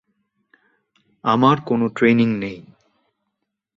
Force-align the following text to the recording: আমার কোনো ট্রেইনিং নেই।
আমার 1.23 1.57
কোনো 1.65 1.85
ট্রেইনিং 1.89 2.29
নেই। 2.39 2.57